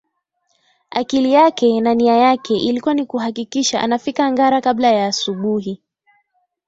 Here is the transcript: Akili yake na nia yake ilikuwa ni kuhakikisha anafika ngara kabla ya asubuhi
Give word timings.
Akili 0.89 1.33
yake 1.33 1.79
na 1.81 1.93
nia 1.95 2.17
yake 2.17 2.57
ilikuwa 2.57 2.93
ni 2.93 3.05
kuhakikisha 3.05 3.81
anafika 3.81 4.31
ngara 4.31 4.61
kabla 4.61 4.91
ya 4.91 5.05
asubuhi 5.07 5.81